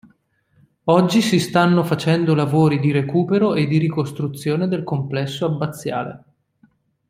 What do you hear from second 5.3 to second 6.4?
abbaziale.